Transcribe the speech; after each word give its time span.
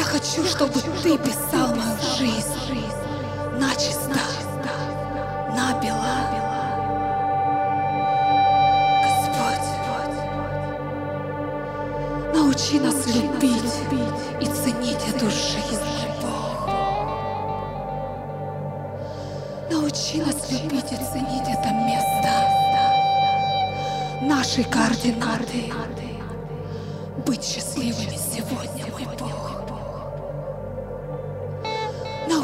Я 0.00 0.06
хочу, 0.06 0.46
чтобы 0.46 0.80
ты 1.02 1.18
писал 1.18 1.74
мою 1.74 1.98
жизнь 2.16 2.86
начисто, 3.58 4.18
набело. 5.50 6.16
Господь, 9.04 9.68
научи 12.34 12.80
нас 12.80 13.06
любить 13.14 13.74
и 14.40 14.46
ценить 14.46 15.06
эту 15.06 15.28
жизнь, 15.28 15.84
Бог. 16.22 16.66
Научи 19.70 20.22
нас 20.22 20.50
любить 20.50 20.92
и 20.92 20.96
ценить 20.96 21.46
это 21.46 21.70
место, 21.74 22.48
наши 24.22 24.64
координаты, 24.64 25.70
быть 27.26 27.44
счастливыми 27.44 28.16
сегодня, 28.16 28.86
мой 28.92 29.06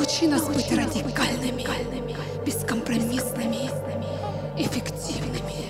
Научи 0.06 0.28
нас 0.28 0.42
быть 0.46 0.70
радикальными, 0.70 1.66
бескомпромиссными, 2.46 3.68
эффективными. 4.56 5.66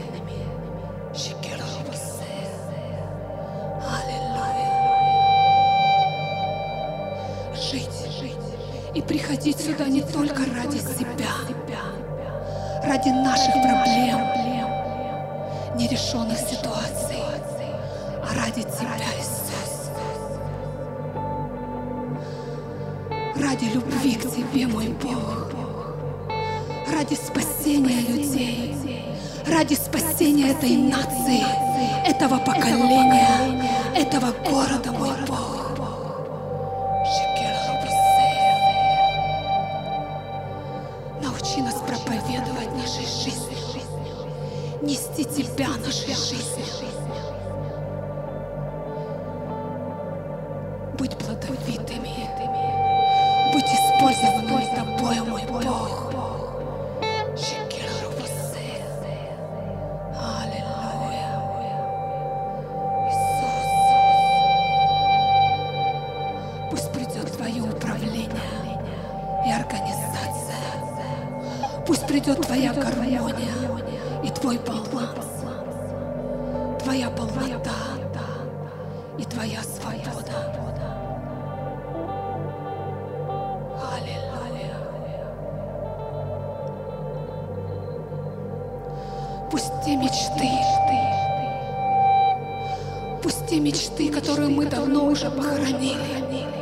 Аллилуйя. 3.81 4.75
Жить 7.55 7.89
и 8.95 9.01
приходить 9.01 9.59
сюда 9.59 9.87
не 9.87 10.03
только 10.03 10.42
ради 10.55 10.81
себя, 10.81 11.33
ради 12.84 13.09
наших 13.09 13.55
проблем, 13.55 14.20
нерешенных 15.79 16.39
ситуаций, 16.39 17.23
а 18.23 18.34
ради 18.34 18.64
Тебя, 18.64 18.98
Иисус. 19.19 19.36
Ради 23.48 23.66
любви 23.66 24.16
к 24.16 24.22
Тебе, 24.22 24.66
мой 24.66 24.89
Бог. 24.89 25.52
Ради 26.92 27.14
спасения 27.14 28.00
людей. 28.00 28.75
Ради 29.47 29.75
спасения 29.75 30.50
этой 30.50 30.77
нации, 30.77 31.44
этого 32.05 32.39
поколения, 32.39 33.62
этого 33.94 34.33
города, 34.44 34.91
придет 72.06 72.40
Твоя 72.42 72.72
гармония 72.72 73.20
и 74.24 74.30
Твой 74.30 74.58
баланс, 74.58 75.27
Твоя 76.83 77.11
полнота 77.11 77.72
и 79.18 79.24
Твоя 79.24 79.61
свобода. 79.62 80.55
Аллилуйя. 83.95 84.77
Пусть 89.50 89.72
те 89.84 89.96
мечты, 89.96 90.50
пусть 93.22 93.46
те 93.48 93.61
мечты, 93.61 94.11
которые 94.11 94.48
мы 94.48 94.66
давно 94.66 95.06
уже 95.06 95.30
похоронили, 95.30 96.55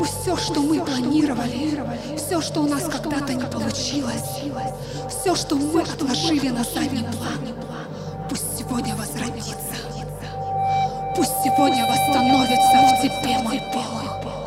Пусть 0.00 0.22
все, 0.22 0.34
что 0.34 0.62
мы 0.62 0.82
планировали, 0.82 1.78
все, 2.16 2.40
что 2.40 2.62
у 2.62 2.66
нас 2.66 2.84
когда-то 2.84 3.34
не 3.34 3.44
получилось, 3.44 4.40
все, 5.10 5.36
что 5.36 5.56
мы 5.56 5.82
отложили 5.82 6.48
на 6.48 6.64
задний 6.64 7.02
план, 7.02 7.54
пусть 8.30 8.58
сегодня 8.58 8.96
возродится. 8.96 9.54
Пусть 11.14 11.34
сегодня 11.44 11.86
восстановится 11.86 12.78
в 12.78 13.02
Тебе, 13.02 13.38
мой 13.44 13.60
Бог. 13.74 14.39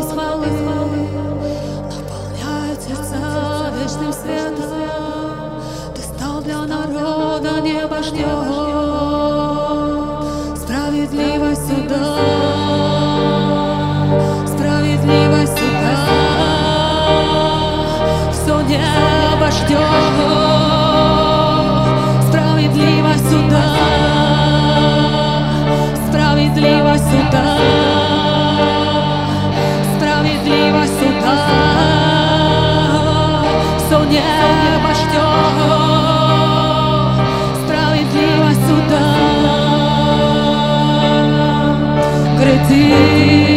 Без 0.00 0.10
хвалы, 0.12 0.46
наполняет 1.90 2.80
вечным 2.88 4.12
светом. 4.12 4.70
Ты 5.94 6.00
стал 6.02 6.40
для 6.40 6.62
народа 6.64 7.60
небо 7.60 8.02
ждет 8.02 8.26
справедливость 10.56 11.66
суда. 11.68 12.16
Справедливость 14.46 15.58
суда. 15.58 15.94
Все 18.32 18.60
небо 18.62 19.50
ждет 19.50 19.80
справедливость. 22.28 23.30
Справедливость 26.08 27.04
суда. 27.04 27.59
Все 42.70 43.49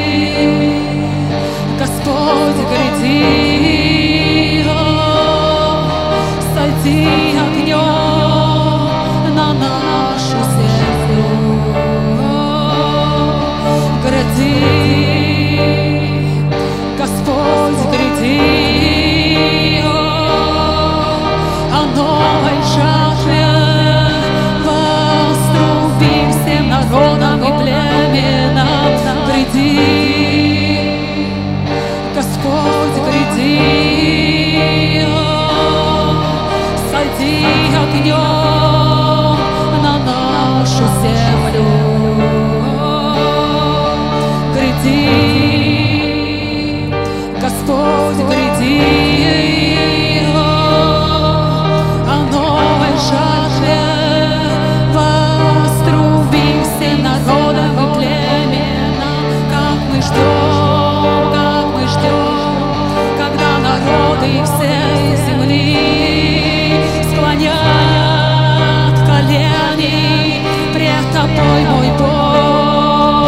святой 71.23 71.65
мой 71.65 71.89
Бог, 71.97 73.27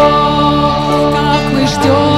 как 1.13 1.53
мы 1.53 1.68
ждем. 1.68 2.15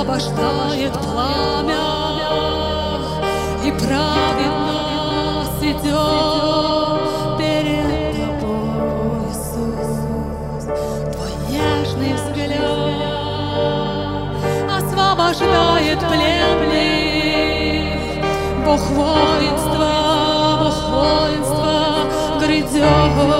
освобождает 0.00 0.92
пламя, 0.92 1.76
и 3.62 3.70
праведно 3.72 5.44
идет 5.60 7.38
перед 7.38 8.16
тобой, 8.16 9.28
Иисус. 9.28 9.90
Твой 11.12 11.34
нежный 11.50 12.12
взгляд 12.14 12.60
освобождает 14.74 15.98
плен. 15.98 16.39
Бог 18.70 18.92
воїнства, 18.92 19.92
Бог 20.60 20.90
воїнства, 20.94 22.06
гридзього. 22.40 23.39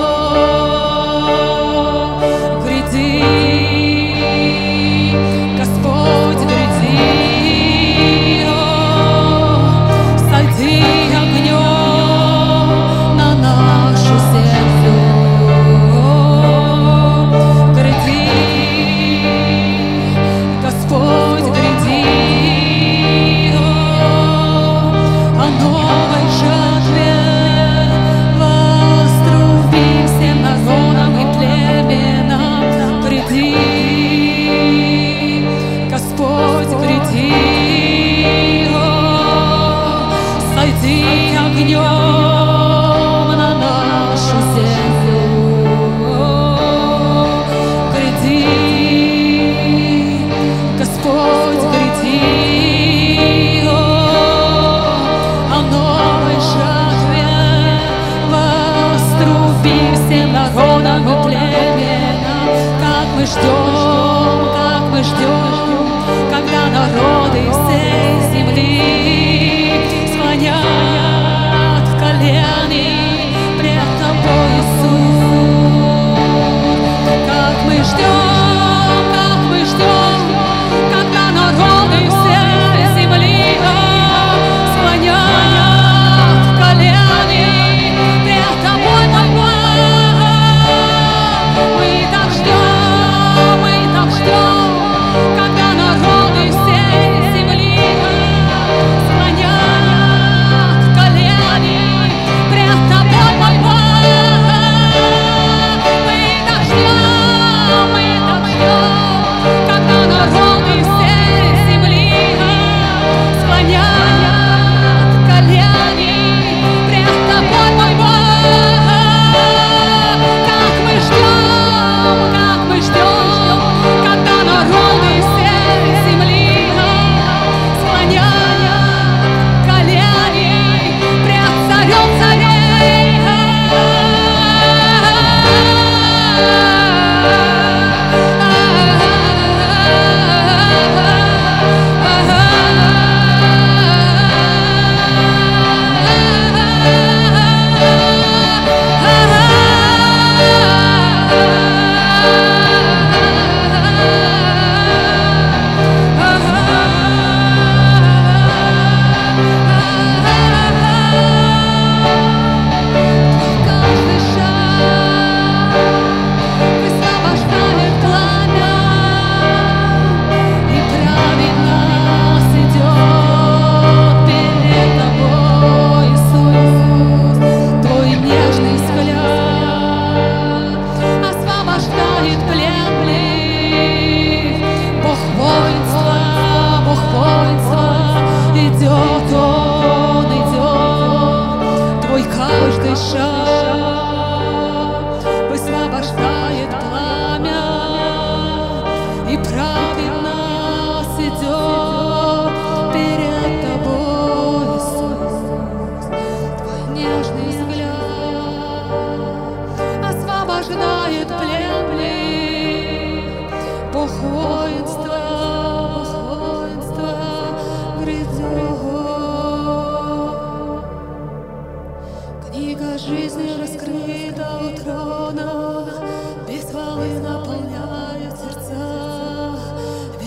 e 199.31 199.39
pra 199.39 199.90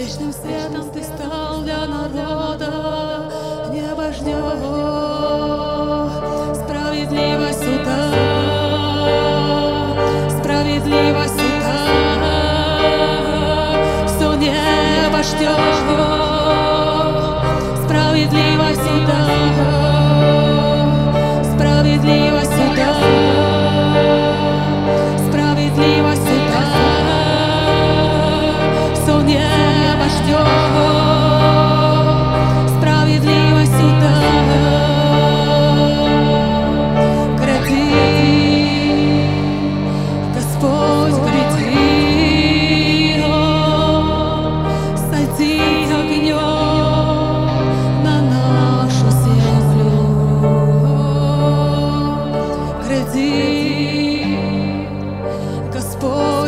Вечным 0.03 0.33
светом 0.33 0.91
ты 0.91 1.01
стал 1.01 1.61
для 1.61 1.85
народа, 1.85 3.31
не 3.71 3.95
вождем, 3.95 4.35
справедливость 6.53 7.59
суда, 7.59 8.11
справедливость 10.29 11.39
суда, 11.39 11.85
все 14.05 14.33
небо 14.33 15.23
ждет, 15.23 16.22